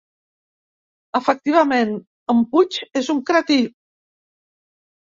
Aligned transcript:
Efectivament, 1.19 1.93
en 2.35 2.43
Puig 2.55 2.81
és 3.03 3.13
un 3.17 3.25
cretí. 3.31 3.61